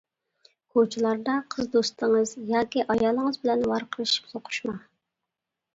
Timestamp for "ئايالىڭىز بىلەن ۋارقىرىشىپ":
2.87-4.35